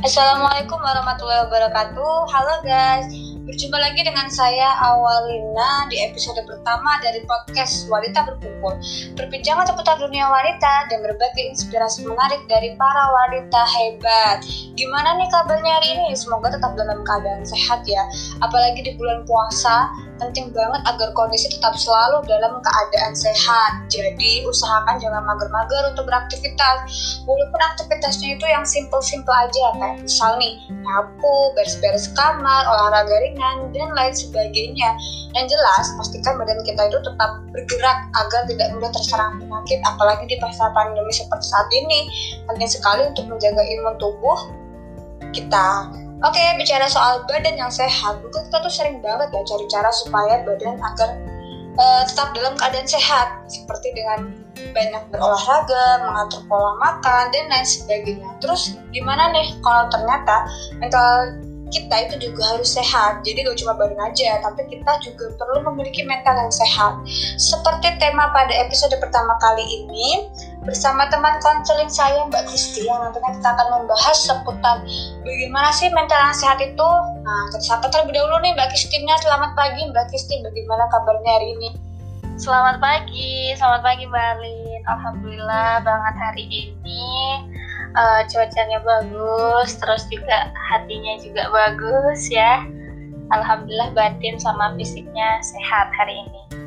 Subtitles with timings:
[0.00, 2.32] Assalamualaikum warahmatullahi wabarakatuh.
[2.32, 3.12] Halo guys,
[3.44, 8.80] berjumpa lagi dengan saya Awalina di episode pertama dari podcast Wanita Berkumpul.
[9.12, 14.40] Perbincangan seputar dunia wanita dan berbagi inspirasi menarik dari para wanita hebat.
[14.72, 16.16] Gimana nih kabarnya hari ini?
[16.16, 18.00] Semoga tetap dalam keadaan sehat ya.
[18.40, 23.72] Apalagi di bulan puasa, penting banget agar kondisi tetap selalu dalam keadaan sehat.
[23.88, 26.78] Jadi usahakan jangan mager-mager untuk beraktivitas.
[27.24, 33.90] Walaupun aktivitasnya itu yang simple-simple aja kayak misal nih nyapu, beres-beres kamar, olahraga ringan dan
[33.96, 34.92] lain sebagainya.
[35.32, 40.36] Yang jelas pastikan badan kita itu tetap bergerak agar tidak mudah terserang penyakit apalagi di
[40.38, 42.06] masa pandemi seperti saat ini.
[42.44, 44.38] Penting sekali untuk menjaga imun tubuh
[45.30, 45.88] kita
[46.20, 49.88] Oke, okay, bicara soal badan yang sehat, mungkin kita tuh sering banget ya cari cara
[49.88, 51.16] supaya badan agar
[51.80, 54.28] uh, tetap dalam keadaan sehat, seperti dengan
[54.76, 58.28] banyak berolahraga, mengatur pola makan, dan lain sebagainya.
[58.44, 60.44] Terus gimana nih kalau ternyata
[60.76, 63.22] mental kita itu juga harus sehat.
[63.24, 67.00] Jadi gak cuma badan aja, tapi kita juga perlu memiliki mental yang sehat.
[67.38, 70.28] Seperti tema pada episode pertama kali ini,
[70.60, 74.84] bersama teman konseling saya Mbak Kristi yang nantinya kita akan membahas seputar
[75.24, 76.90] bagaimana sih mental yang sehat itu.
[77.24, 79.16] Nah, kita sapa terlebih dahulu nih Mbak Kristina.
[79.24, 81.68] Selamat pagi Mbak Kristi, bagaimana kabarnya hari ini?
[82.36, 84.80] Selamat pagi, selamat pagi Mbak Alin.
[84.84, 87.08] Alhamdulillah banget hari ini
[87.96, 92.64] uh, cuacanya bagus, terus juga hatinya juga bagus ya.
[93.32, 96.59] Alhamdulillah batin sama fisiknya sehat hari ini.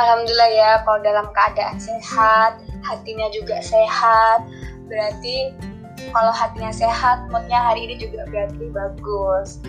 [0.00, 2.56] Alhamdulillah ya kalau dalam keadaan sehat,
[2.88, 4.48] hatinya juga sehat.
[4.88, 5.52] Berarti
[6.16, 9.60] kalau hatinya sehat, moodnya hari ini juga berarti bagus.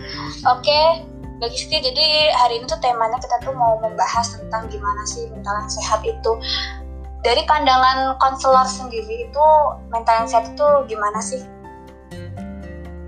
[0.48, 1.04] Oke,
[1.38, 5.60] bagi Siti, jadi hari ini tuh temanya kita tuh mau membahas tentang gimana sih mental
[5.60, 6.32] yang sehat itu.
[7.22, 9.46] Dari pandangan konselor sendiri itu
[9.92, 11.42] mental yang sehat itu gimana sih?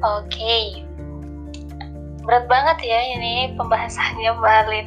[0.04, 0.84] Oke,
[2.28, 4.86] berat banget ya ini pembahasannya Mbak Alin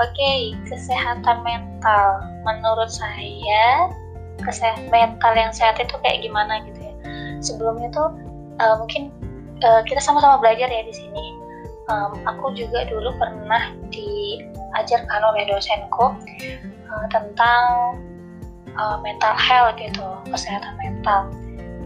[0.00, 2.24] okay, kesehatan mental.
[2.48, 3.92] Menurut saya,
[4.40, 6.94] kesehatan mental yang sehat itu kayak gimana gitu ya.
[7.44, 8.08] Sebelumnya tuh
[8.60, 9.12] uh, mungkin
[9.60, 11.36] uh, kita sama-sama belajar ya di sini.
[11.90, 16.14] Um, aku juga dulu pernah diajarkan oleh dosenku
[16.86, 17.98] uh, tentang
[18.78, 21.34] uh, mental health gitu, kesehatan mental.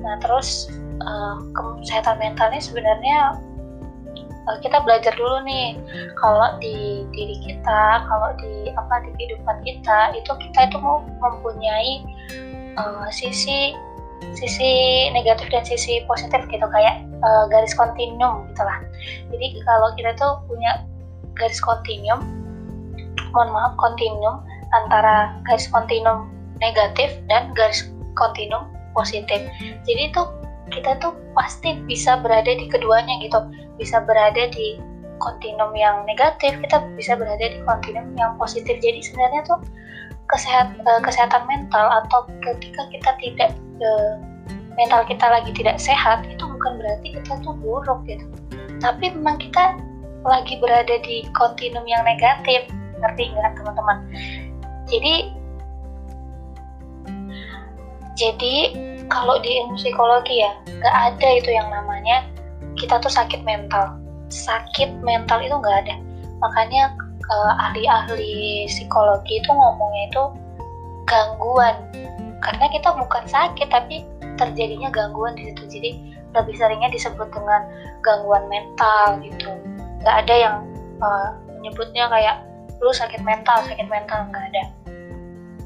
[0.04, 0.68] Nah, terus
[1.00, 1.40] uh,
[1.80, 3.40] kesehatan mentalnya sebenarnya
[4.48, 5.78] uh, kita belajar dulu nih.
[6.18, 12.04] Kalau di diri kita kalau di apa di kehidupan kita itu kita itu mau mempunyai
[12.76, 13.74] uh, sisi
[14.34, 14.72] sisi
[15.12, 16.66] negatif dan sisi positif gitu.
[16.70, 18.78] Kayak uh, garis kontinum gitulah.
[19.32, 20.84] Jadi kalau kita tuh punya
[21.34, 22.22] garis kontinum
[23.34, 26.30] mohon maaf kontinum antara garis kontinum
[26.62, 29.42] negatif dan garis kontinum positif.
[29.82, 30.22] Jadi itu
[30.72, 33.40] kita tuh pasti bisa berada di keduanya gitu.
[33.76, 34.80] Bisa berada di
[35.22, 38.80] kontinum yang negatif kita bisa berada di kontinum yang positif.
[38.80, 39.58] Jadi sebenarnya tuh
[40.32, 44.16] kesehat uh, kesehatan mental atau ketika kita tidak uh,
[44.74, 48.24] mental kita lagi tidak sehat itu bukan berarti kita tuh buruk gitu.
[48.82, 49.78] Tapi memang kita
[50.24, 52.66] lagi berada di kontinum yang negatif.
[53.00, 53.98] Ngerti nggak teman-teman?
[54.88, 55.14] Jadi
[58.14, 58.56] jadi
[59.08, 62.24] kalau di ilmu psikologi ya nggak ada itu yang namanya
[62.78, 63.98] kita tuh sakit mental.
[64.32, 65.94] Sakit mental itu nggak ada.
[66.42, 66.96] Makanya
[67.30, 70.22] uh, ahli-ahli psikologi itu ngomongnya itu
[71.06, 71.76] gangguan.
[72.42, 74.04] Karena kita bukan sakit tapi
[74.36, 75.62] terjadinya gangguan di situ.
[75.68, 75.90] Jadi
[76.34, 77.70] lebih seringnya disebut dengan
[78.02, 79.54] gangguan mental gitu.
[80.02, 80.56] Nggak ada yang
[81.00, 81.28] uh,
[81.60, 82.44] menyebutnya kayak
[82.82, 84.26] lu sakit mental sakit mental.
[84.28, 84.62] Nggak ada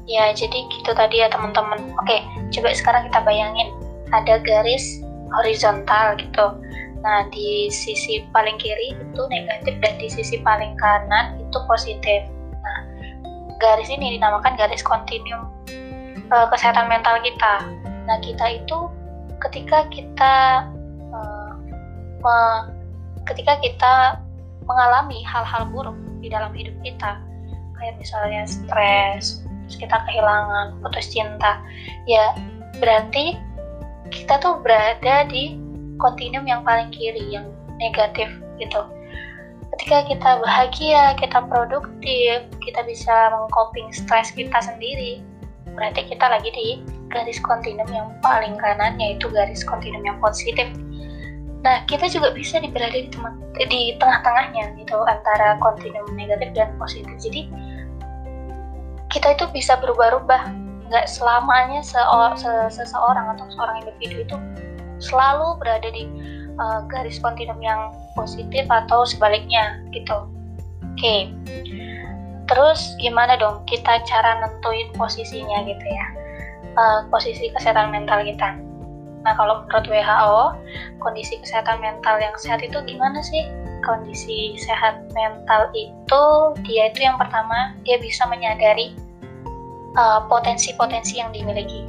[0.09, 2.17] ya jadi gitu tadi ya teman-teman oke
[2.49, 3.69] coba sekarang kita bayangin
[4.09, 6.57] ada garis horizontal gitu
[6.99, 12.27] Nah, di sisi paling kiri itu negatif dan di sisi paling kanan itu positif.
[12.59, 12.79] Nah,
[13.63, 15.47] garis ini dinamakan garis kontinum
[16.27, 17.63] e, kesehatan mental kita.
[18.03, 18.91] Nah, kita itu
[19.39, 20.35] ketika kita
[20.99, 21.19] e,
[22.19, 22.37] me,
[23.31, 23.93] ketika kita
[24.67, 27.15] mengalami hal-hal buruk di dalam hidup kita,
[27.79, 29.39] kayak misalnya stres,
[29.69, 31.61] terus kita kehilangan, putus cinta,
[32.09, 32.33] ya
[32.81, 33.37] berarti
[34.09, 35.61] kita tuh berada di
[36.01, 37.45] kontinum yang paling kiri yang
[37.77, 38.81] negatif gitu.
[39.77, 45.21] Ketika kita bahagia kita produktif kita bisa mengcoping stres kita sendiri
[45.77, 46.81] berarti kita lagi di
[47.13, 50.65] garis kontinum yang paling kanan yaitu garis kontinum yang positif.
[51.61, 53.07] Nah kita juga bisa berada di,
[53.69, 57.13] di tengah-tengahnya gitu antara kontinum negatif dan positif.
[57.21, 57.45] Jadi
[59.09, 61.97] kita itu bisa berubah-ubah nggak selamanya se
[62.41, 64.37] se seseorang atau seorang individu itu
[64.97, 66.09] selalu berada di
[66.57, 70.27] uh, garis kontinum yang positif atau sebaliknya gitu.
[70.97, 70.97] Oke.
[70.97, 71.21] Okay.
[72.49, 76.05] Terus gimana dong kita cara nentuin posisinya gitu ya?
[76.73, 78.57] Uh, posisi kesehatan mental kita.
[79.19, 80.41] Nah, kalau menurut WHO,
[81.03, 83.45] kondisi kesehatan mental yang sehat itu gimana sih?
[83.85, 86.23] Kondisi sehat mental itu
[86.67, 88.95] dia itu yang pertama dia bisa menyadari
[89.95, 91.87] uh, potensi-potensi uh, yang dimiliki.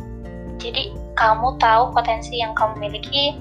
[0.61, 3.37] Jadi kamu tahu potensi yang kamu miliki,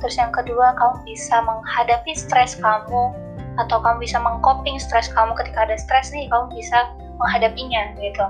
[0.00, 3.14] terus yang kedua kamu bisa menghadapi stres kamu
[3.60, 6.88] atau kamu bisa mengcoping stres kamu ketika ada stres nih kamu bisa
[7.20, 8.26] menghadapinya gitu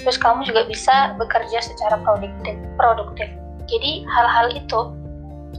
[0.00, 3.28] terus kamu juga bisa bekerja secara produktif produktif
[3.68, 4.80] jadi hal-hal itu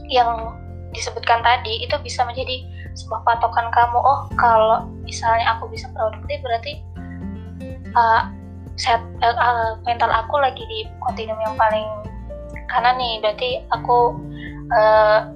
[0.08, 0.56] yang
[0.90, 2.64] disebutkan tadi itu bisa menjadi
[2.98, 6.82] sebuah patokan kamu oh kalau misalnya aku bisa produktif berarti
[7.94, 8.26] uh,
[8.78, 11.86] set, uh, uh, mental aku lagi di kontinum yang paling
[12.70, 13.18] kanan nih.
[13.22, 14.18] Berarti aku
[14.74, 15.30] uh,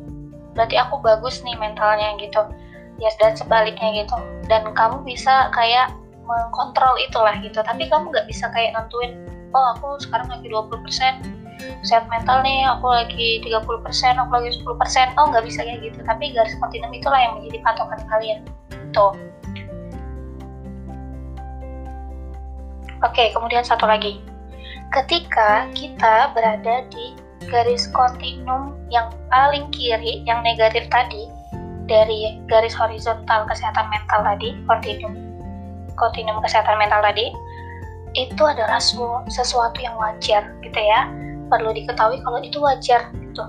[0.55, 2.43] berarti aku bagus nih mentalnya gitu.
[3.03, 4.17] Ya dan sebaliknya gitu.
[4.47, 5.91] Dan kamu bisa kayak
[6.23, 7.59] mengkontrol itulah gitu.
[7.63, 11.42] Tapi kamu nggak bisa kayak nentuin oh aku sekarang lagi 20%
[11.83, 15.99] sehat mental nih aku lagi 30% aku lagi 10% oh nggak bisa kayak gitu.
[16.03, 18.39] Tapi garis kontinum itulah yang menjadi patokan kalian.
[18.95, 19.13] Tuh.
[23.03, 24.23] Oke kemudian satu lagi.
[24.93, 27.17] Ketika kita berada di
[27.49, 31.27] garis kontinum yang paling kiri yang negatif tadi
[31.91, 35.13] dari garis horizontal kesehatan mental tadi, kontinum
[35.99, 37.35] kontinum kesehatan mental tadi,
[38.17, 38.81] itu adalah
[39.29, 41.09] sesuatu yang wajar gitu ya.
[41.53, 43.45] Perlu diketahui kalau itu wajar gitu.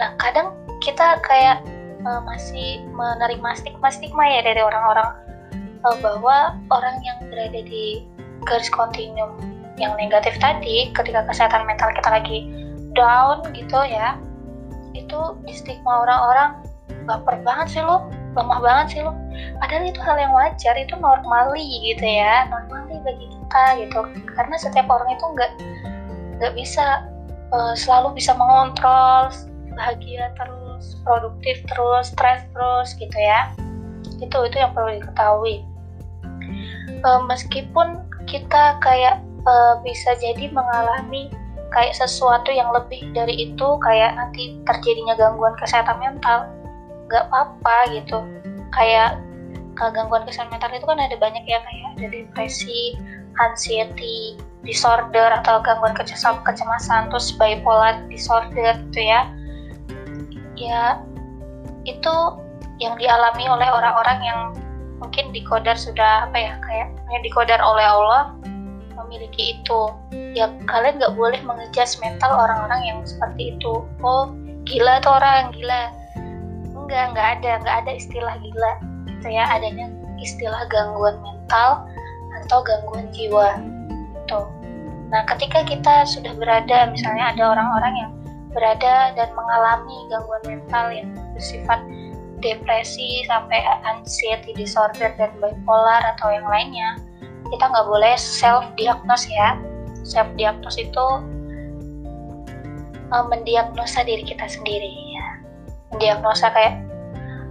[0.00, 1.60] Nah, kadang kita kayak
[2.08, 5.12] uh, masih menerima stigma-stigma ya dari orang-orang
[5.84, 8.08] uh, bahwa orang yang berada di
[8.48, 9.38] garis kontinum
[9.80, 12.38] yang negatif tadi ketika kesehatan mental kita lagi
[12.92, 14.18] down gitu ya
[14.92, 16.60] itu di stigma orang-orang
[17.08, 18.04] baper banget sih lo
[18.36, 19.16] lemah banget sih lo
[19.58, 24.00] padahal itu hal yang wajar itu normali gitu ya normali bagi kita gitu
[24.36, 25.50] karena setiap orang itu nggak
[26.42, 27.06] nggak bisa
[27.54, 29.30] uh, selalu bisa mengontrol
[29.78, 33.54] bahagia terus produktif terus stres terus gitu ya.
[34.18, 35.62] Itu itu yang perlu diketahui.
[37.06, 41.30] Uh, meskipun kita kayak uh, bisa jadi mengalami
[41.70, 46.50] kayak sesuatu yang lebih dari itu kayak nanti terjadinya gangguan kesehatan mental
[47.06, 48.18] nggak apa-apa gitu.
[48.74, 49.22] Kayak
[49.78, 52.98] gangguan kesehatan mental itu kan ada banyak ya kayak ada depresi,
[53.38, 59.28] anxiety, disorder atau gangguan kecemasan, terus bipolar disorder gitu ya.
[60.54, 61.02] Ya
[61.82, 62.14] itu
[62.78, 64.40] yang dialami oleh orang-orang yang
[65.02, 68.34] mungkin dikodar sudah apa ya kayak yang dikodar oleh Allah
[69.02, 69.90] memiliki itu.
[70.32, 73.82] Ya kalian nggak boleh mengejar mental orang-orang yang seperti itu.
[74.02, 74.30] Oh
[74.62, 75.90] gila tuh orang gila.
[76.78, 78.72] Enggak nggak ada nggak ada istilah gila.
[79.10, 79.90] Gitu ya adanya
[80.22, 81.82] istilah gangguan mental
[82.42, 83.58] atau gangguan jiwa
[84.28, 84.46] tuh
[85.12, 88.12] nah ketika kita sudah berada misalnya ada orang-orang yang
[88.52, 91.80] berada dan mengalami gangguan mental yang bersifat
[92.42, 97.00] depresi sampai anxiety disorder dan bipolar atau yang lainnya
[97.52, 99.60] kita nggak boleh self diagnose ya.
[100.08, 101.06] Self diagnose itu
[103.12, 105.26] uh, mendiagnosa diri kita sendiri ya.
[105.92, 106.80] Mendiagnosa kayak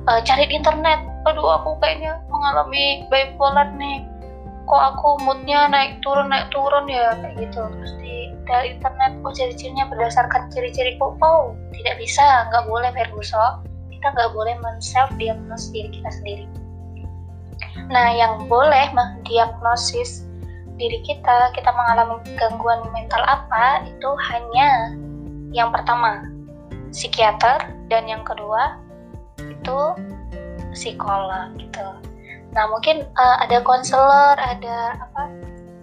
[0.10, 1.06] uh, cari di internet.
[1.30, 4.02] Aduh aku kayaknya mengalami bipolar nih
[4.66, 7.62] kok aku moodnya naik turun naik turun ya kayak gitu.
[7.66, 13.64] Terus di dari internet oh ciri-cirinya berdasarkan ciri-ciri kok oh tidak bisa nggak boleh Ferguson
[13.90, 16.46] kita nggak boleh men self diagnose diri kita sendiri.
[17.94, 20.26] Nah yang boleh mendiagnosis
[20.82, 24.98] diri kita kita mengalami gangguan mental apa itu hanya
[25.54, 26.26] yang pertama
[26.90, 27.62] psikiater
[27.94, 28.82] dan yang kedua
[29.38, 29.80] itu
[30.74, 31.88] psikolog gitu.
[32.52, 35.32] Nah mungkin uh, ada konselor, ada apa?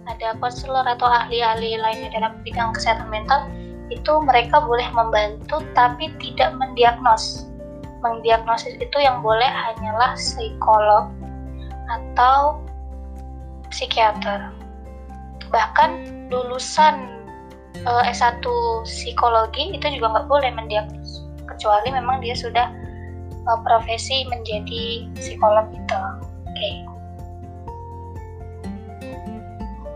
[0.09, 3.45] Ada konselor atau ahli-ahli lainnya dalam bidang kesehatan mental
[3.89, 7.49] itu mereka boleh membantu tapi tidak mendiagnos.
[8.05, 11.09] Mendiagnosis itu yang boleh hanyalah psikolog
[11.89, 12.61] atau
[13.73, 14.53] psikiater.
[15.49, 15.89] Bahkan
[16.29, 17.09] lulusan
[17.89, 18.45] uh, eh, S1
[18.85, 22.69] psikologi itu juga nggak boleh mendiagnos kecuali memang dia sudah
[23.49, 26.28] uh, profesi menjadi psikolog itu.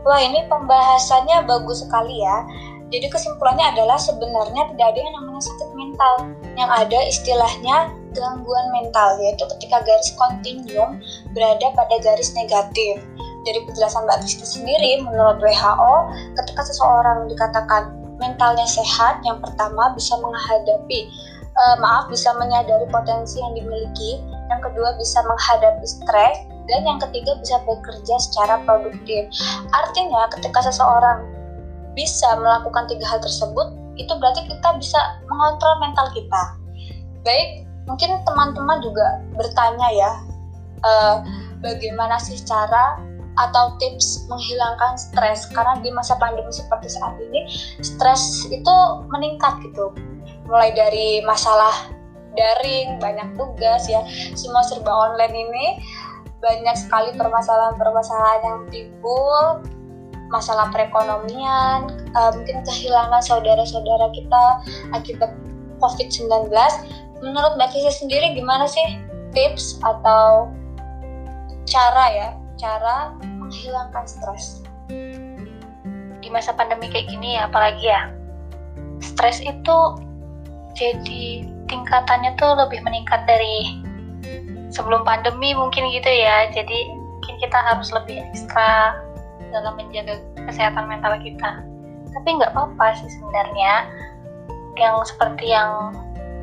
[0.04, 2.44] Wah ini pembahasannya bagus sekali ya.
[2.92, 6.14] Jadi kesimpulannya adalah sebenarnya tidak ada yang namanya sakit mental.
[6.60, 7.76] Yang ada istilahnya
[8.14, 11.02] gangguan mental, yaitu ketika garis kontinum
[11.34, 13.02] berada pada garis negatif.
[13.44, 15.96] Dari penjelasan Mbak Kristi sendiri, menurut WHO,
[16.38, 17.92] ketika seseorang dikatakan
[18.22, 21.10] mentalnya sehat, yang pertama bisa menghadapi
[21.58, 26.38] uh, maaf bisa menyadari potensi yang dimiliki yang kedua bisa menghadapi stres
[26.70, 29.28] dan yang ketiga bisa bekerja secara produktif.
[29.72, 31.28] Artinya ketika seseorang
[31.94, 36.44] bisa melakukan tiga hal tersebut itu berarti kita bisa mengontrol mental kita.
[37.22, 40.12] Baik mungkin teman-teman juga bertanya ya
[40.84, 41.16] uh,
[41.62, 42.98] bagaimana sih cara
[43.34, 45.50] atau tips menghilangkan stres?
[45.50, 47.50] Karena di masa pandemi seperti saat ini
[47.82, 48.76] stres itu
[49.10, 49.94] meningkat gitu.
[50.50, 51.94] Mulai dari masalah
[52.34, 54.02] daring banyak tugas ya
[54.34, 55.66] semua serba online ini
[56.44, 59.64] banyak sekali permasalahan-permasalahan yang timbul
[60.28, 61.88] masalah perekonomian
[62.20, 64.44] uh, mungkin kehilangan saudara-saudara kita
[64.92, 65.32] akibat
[65.80, 66.52] COVID-19
[67.24, 69.00] menurut Mbak Kisi sendiri gimana sih
[69.32, 70.52] tips atau
[71.64, 74.62] cara ya cara menghilangkan stres?
[76.20, 78.12] Di masa pandemi kayak gini ya apalagi ya
[79.00, 79.78] stres itu
[80.74, 83.83] jadi tingkatannya tuh lebih meningkat dari
[84.74, 86.50] sebelum pandemi mungkin gitu ya.
[86.50, 88.98] Jadi mungkin kita harus lebih ekstra
[89.54, 91.62] dalam menjaga kesehatan mental kita.
[92.14, 93.88] Tapi nggak apa-apa sih sebenarnya.
[94.74, 95.94] Yang seperti yang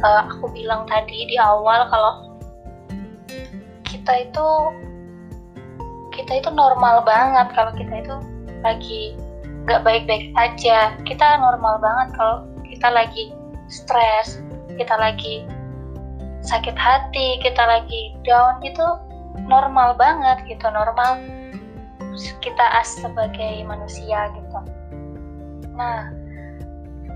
[0.06, 2.12] uh, aku bilang tadi di awal kalau
[3.82, 4.46] kita itu
[6.14, 7.50] kita itu normal banget.
[7.52, 8.14] Kalau kita itu
[8.62, 9.02] lagi
[9.66, 12.14] nggak baik-baik aja kita normal banget.
[12.14, 13.34] Kalau kita lagi
[13.66, 14.38] stres
[14.78, 15.44] kita lagi
[16.40, 18.84] sakit hati kita lagi down itu
[19.46, 21.20] normal banget gitu normal
[22.40, 24.58] kita as sebagai manusia gitu
[25.76, 26.10] nah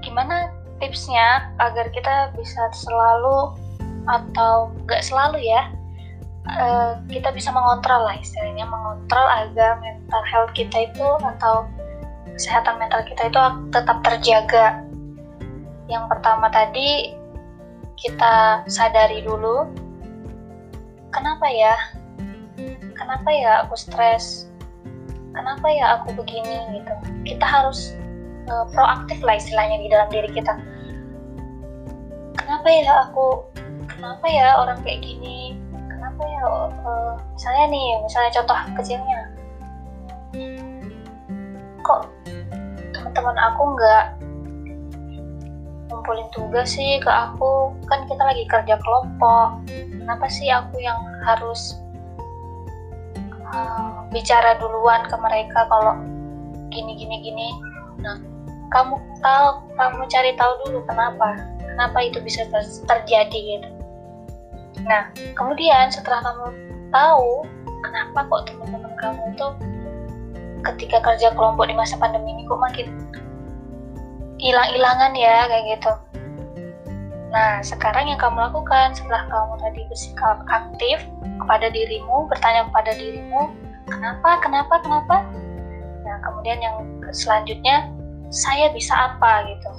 [0.05, 3.57] gimana tipsnya agar kita bisa selalu
[4.05, 5.73] atau nggak selalu ya
[6.49, 11.65] uh, kita bisa mengontrol lah istilahnya mengontrol agar mental health kita itu atau
[12.35, 13.39] kesehatan mental kita itu
[13.71, 14.83] tetap terjaga.
[15.87, 17.15] Yang pertama tadi
[17.99, 19.71] kita sadari dulu
[21.15, 21.75] kenapa ya?
[22.95, 24.51] Kenapa ya aku stres?
[25.35, 26.95] Kenapa ya aku begini gitu?
[27.27, 27.95] Kita harus
[28.47, 30.55] uh, proaktif lah istilahnya di dalam diri kita.
[32.39, 33.47] Kenapa ya aku?
[33.91, 35.59] Kenapa ya orang kayak gini?
[36.15, 36.43] apa ya
[36.87, 39.19] uh, misalnya nih misalnya contoh kecilnya
[41.83, 42.07] kok
[42.95, 44.05] teman-teman aku nggak
[45.91, 47.73] ngumpulin tugas sih ke aku.
[47.89, 49.65] Kan kita lagi kerja kelompok.
[49.71, 51.81] Kenapa sih aku yang harus
[53.53, 56.01] uh, bicara duluan ke mereka kalau
[56.73, 57.49] gini gini gini?
[58.01, 58.19] Nah
[58.73, 61.39] kamu tahu kamu cari tahu dulu kenapa.
[61.63, 63.69] Kenapa itu bisa ter terjadi gitu.
[64.83, 66.47] Nah, kemudian setelah kamu
[66.91, 67.47] tahu
[67.83, 69.47] kenapa kok teman-teman kamu itu
[70.65, 72.91] ketika kerja kelompok di masa pandemi ini kok makin
[74.45, 75.93] hilang-hilangan ya kayak gitu.
[77.33, 81.03] Nah, sekarang yang kamu lakukan setelah kamu tadi bersikap aktif
[81.41, 83.51] kepada dirimu, bertanya kepada dirimu,
[83.89, 85.17] kenapa, kenapa, kenapa?
[86.05, 86.77] Nah, kemudian yang
[87.11, 87.91] selanjutnya,
[88.29, 89.71] saya bisa apa gitu?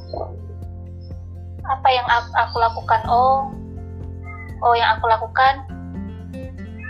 [1.63, 2.03] Apa yang
[2.35, 3.05] aku lakukan?
[3.07, 3.53] Oh,
[4.65, 5.63] oh yang aku lakukan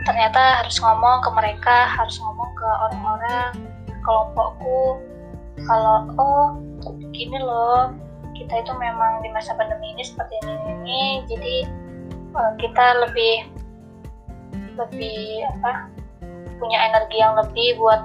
[0.06, 3.52] ternyata harus ngomong ke mereka harus ngomong ke orang-orang
[4.06, 5.02] kelompokku
[5.66, 6.46] kalau oh
[7.16, 7.96] gini loh
[8.36, 11.56] kita itu memang di masa pandemi ini seperti ini ini jadi
[12.36, 13.36] uh, kita lebih
[14.76, 15.88] lebih apa
[16.60, 18.02] punya energi yang lebih buat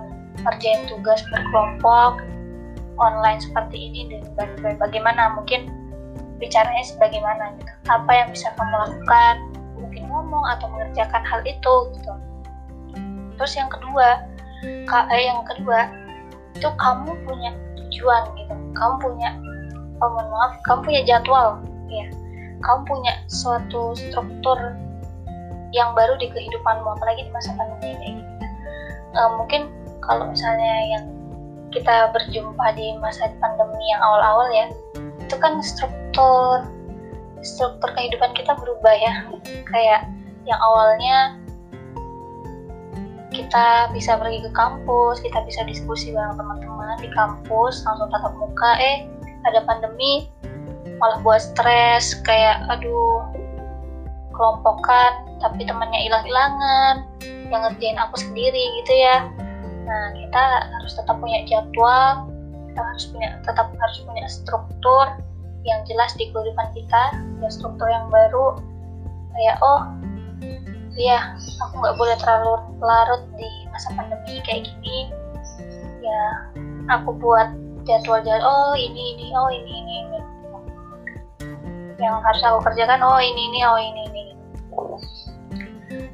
[0.47, 2.23] ngerjain tugas berkelompok
[3.01, 4.01] online seperti ini
[4.37, 5.73] dan bagaimana mungkin
[6.41, 7.73] bicaranya sebagaimana gitu.
[7.89, 9.35] Apa yang bisa kamu lakukan
[9.77, 12.13] mungkin ngomong atau mengerjakan hal itu gitu.
[13.37, 14.25] Terus yang kedua
[14.65, 15.89] eh, yang kedua
[16.57, 17.51] itu kamu punya
[17.91, 18.55] tujuan gitu.
[18.79, 19.35] Kamu punya
[20.01, 21.59] oh mohon maaf kamu punya jadwal
[21.91, 22.07] ya.
[22.63, 24.57] Kamu punya suatu struktur
[25.75, 28.11] yang baru di kehidupanmu apalagi di masa pandemi ini.
[28.23, 28.47] Gitu.
[29.19, 29.71] uh, mungkin
[30.07, 31.05] kalau misalnya yang
[31.71, 34.67] kita berjumpa di masa pandemi yang awal-awal ya
[35.23, 36.67] itu kan struktur
[37.41, 39.15] struktur kehidupan kita berubah ya.
[39.71, 40.11] Kayak
[40.45, 41.40] yang awalnya
[43.51, 48.79] kita bisa pergi ke kampus, kita bisa diskusi bareng teman-teman di kampus, langsung tatap muka,
[48.79, 49.11] eh
[49.43, 50.31] ada pandemi,
[51.03, 53.27] malah buat stres, kayak aduh
[54.39, 57.11] kelompokan, tapi temannya hilang-hilangan,
[57.51, 59.27] yang ngerjain aku sendiri gitu ya.
[59.83, 62.31] Nah kita harus tetap punya jadwal,
[62.71, 65.11] kita harus punya tetap harus punya struktur,
[65.67, 67.03] yang jelas di kehidupan kita
[67.43, 68.63] ya struktur yang baru
[69.35, 69.91] kayak oh
[70.99, 75.11] iya aku nggak boleh terlalu larut di masa pandemi kayak gini.
[76.01, 76.23] Ya
[76.91, 77.55] aku buat
[77.87, 80.21] jadwal jadwal oh ini ini oh ini ini, ini.
[82.01, 84.25] yang harus aku kerjakan oh ini ini oh ini ini.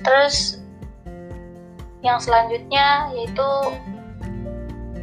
[0.03, 0.61] Terus
[2.05, 3.49] yang selanjutnya yaitu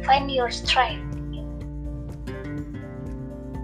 [0.04, 1.02] find your strength.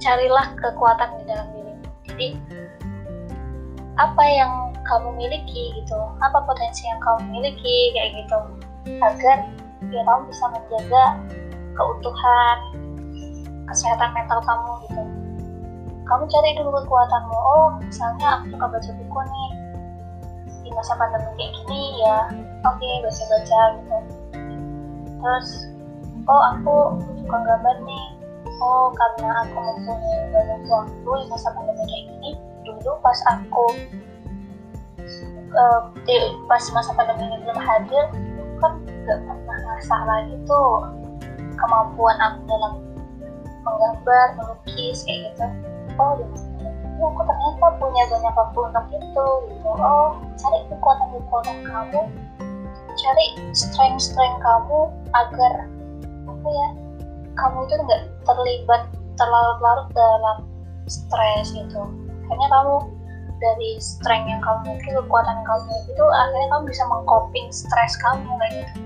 [0.00, 1.74] Carilah kekuatan di dalam diri.
[2.08, 2.28] Jadi
[4.00, 5.98] apa yang kamu miliki gitu.
[6.18, 8.38] Apa potensi yang kamu miliki kayak gitu.
[8.98, 9.38] Agar
[9.94, 11.04] ya kamu bisa menjaga
[11.78, 12.58] keutuhan
[13.70, 15.02] kesehatan mental kamu gitu.
[16.10, 17.36] Kamu cari dulu kekuatanmu.
[17.38, 19.50] Oh misalnya aku suka baca buku nih.
[20.66, 22.18] Di masa pandemi kayak gini ya
[22.66, 23.98] oke okay, baca-baca gitu.
[25.22, 25.48] Terus
[26.26, 26.76] oh aku
[27.22, 28.06] suka gambar nih.
[28.60, 32.30] Oh karena aku mempunyai banyak waktu di masa pandemi kayak gini
[32.66, 33.72] dulu pas aku
[35.54, 35.80] uh,
[36.46, 38.04] pas masa pandemi ini belum hadir
[38.60, 38.76] kan
[39.08, 40.84] gak pernah ngerasa lagi tuh
[41.56, 42.72] kemampuan aku dalam
[43.64, 45.46] menggambar melukis kayak gitu.
[46.00, 46.26] Oh ya
[47.00, 48.60] aku ternyata punya banyak waktu
[49.00, 49.70] itu gitu.
[49.80, 52.00] Oh cari kekuatan kekuatan kamu.
[53.00, 53.26] Cari
[53.56, 54.78] strength strength kamu
[55.16, 55.52] agar
[56.28, 56.68] apa ya
[57.40, 58.82] kamu itu nggak terlibat
[59.16, 60.36] terlarut-larut dalam
[60.84, 61.82] stres gitu.
[62.28, 62.76] Akhirnya kamu
[63.40, 68.52] dari strength yang kamu miliki kekuatan kamu itu akhirnya kamu bisa mengcoping stres kamu kayak
[68.68, 68.80] gitu.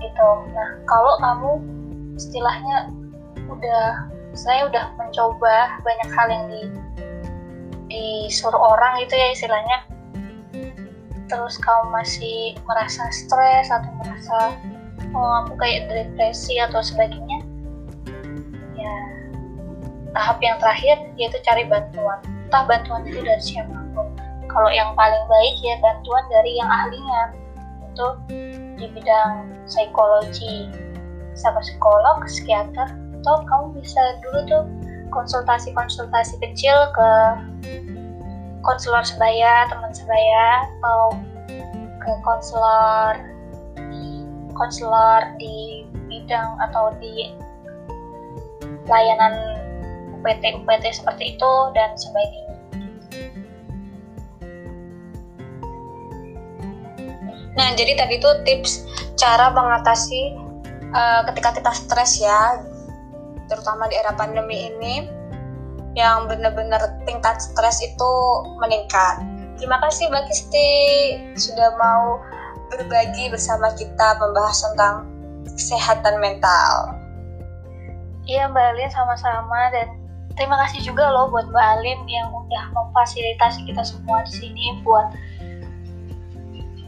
[0.00, 1.50] Gitu nah kalau kamu
[2.20, 2.76] istilahnya
[3.48, 4.06] udah
[4.36, 6.62] saya udah mencoba banyak hal yang di
[7.90, 9.78] disuruh orang itu ya istilahnya.
[11.26, 14.54] Terus kamu masih merasa stres atau merasa
[15.14, 17.42] oh aku kayak depresi atau sebagainya
[18.78, 18.96] ya
[20.14, 22.20] tahap yang terakhir yaitu cari bantuan
[22.50, 24.10] entah bantuan itu dari siapa pun.
[24.50, 27.22] Kalau yang paling baik ya bantuan dari yang ahlinya.
[27.94, 28.06] Itu
[28.74, 30.66] di bidang psikologi.
[31.38, 32.90] Sama psikolog, psikiater
[33.22, 34.64] atau kamu bisa dulu tuh
[35.14, 37.10] konsultasi-konsultasi kecil ke
[38.66, 41.14] konselor sebaya, teman sebaya atau
[42.02, 43.14] ke konselor
[44.58, 47.32] konselor di bidang atau di
[48.90, 49.38] layanan
[50.20, 52.49] UPT UPT seperti itu dan sebagainya.
[57.60, 58.88] Nah, jadi tadi tuh tips
[59.20, 60.32] cara mengatasi
[60.96, 62.64] uh, ketika kita stres ya,
[63.52, 65.04] terutama di era pandemi ini,
[65.92, 68.12] yang benar-benar tingkat stres itu
[68.64, 69.20] meningkat.
[69.60, 70.70] Terima kasih Mbak Kisti
[71.36, 72.16] sudah mau
[72.72, 75.04] berbagi bersama kita membahas tentang
[75.52, 76.96] kesehatan mental.
[78.24, 80.00] Iya Mbak Alin sama-sama dan
[80.32, 85.12] terima kasih juga loh buat Mbak Alin yang udah memfasilitasi kita semua di sini buat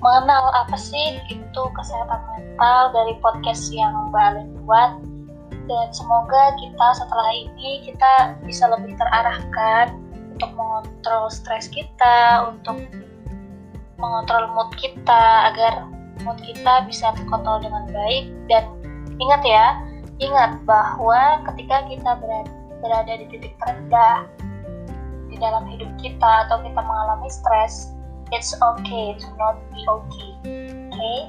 [0.03, 4.93] mengenal apa sih itu kesehatan mental dari podcast yang Mbak Alin buat.
[5.71, 9.95] Dan semoga kita setelah ini kita bisa lebih terarahkan
[10.35, 12.83] untuk mengontrol stres kita, untuk
[13.95, 15.87] mengontrol mood kita agar
[16.27, 18.27] mood kita bisa terkontrol dengan baik.
[18.51, 18.75] Dan
[19.23, 19.67] ingat ya,
[20.19, 22.51] ingat bahwa ketika kita berada,
[22.83, 24.27] berada di titik terendah
[25.31, 27.95] di dalam hidup kita atau kita mengalami stres,
[28.33, 30.29] it's okay to not be okay.
[30.89, 31.21] Okay?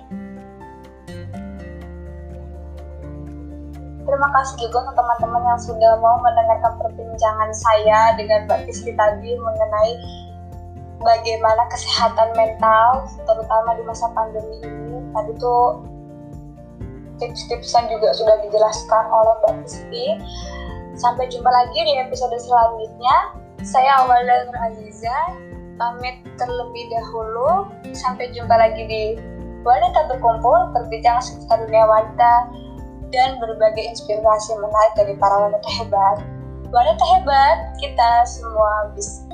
[4.04, 9.32] Terima kasih juga untuk teman-teman yang sudah mau mendengarkan perbincangan saya dengan Mbak Kisti tadi
[9.36, 9.94] mengenai
[11.00, 15.00] bagaimana kesehatan mental, terutama di masa pandemi ini.
[15.16, 15.88] Tadi tuh
[17.20, 20.06] tips-tips yang juga sudah dijelaskan oleh Mbak Kisti.
[21.00, 23.40] Sampai jumpa lagi di episode selanjutnya.
[23.64, 25.16] Saya Awalda Nur Aziza,
[25.84, 27.68] pamit terlebih dahulu.
[27.92, 29.04] Sampai jumpa lagi di
[29.68, 32.34] Wanita Berkumpul, berbincang seputar dunia wanita
[33.12, 36.18] dan berbagai inspirasi menarik dari para wanita hebat.
[36.72, 39.28] Wanita hebat, kita semua bisa